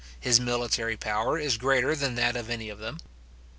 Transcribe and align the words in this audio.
His 0.19 0.39
military 0.39 0.97
power 0.97 1.37
is 1.37 1.57
greater 1.59 1.95
than 1.95 2.15
that 2.15 2.35
of 2.35 2.49
any 2.49 2.69
of 2.69 2.79
them. 2.79 2.97